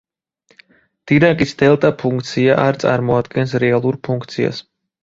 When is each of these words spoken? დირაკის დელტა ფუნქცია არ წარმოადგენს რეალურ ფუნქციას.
დირაკის 1.11 1.53
დელტა 1.61 1.93
ფუნქცია 2.01 2.59
არ 2.65 2.83
წარმოადგენს 2.87 3.57
რეალურ 3.67 4.03
ფუნქციას. 4.11 4.69